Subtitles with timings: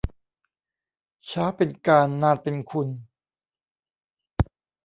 [1.29, 2.87] ช้าเป็นการ นานเป็นคุณ